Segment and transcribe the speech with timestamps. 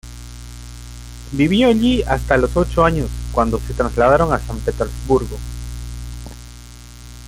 [1.31, 5.37] Vivió allí hasta los ocho años, cuando se trasladaron a San Petersburgo.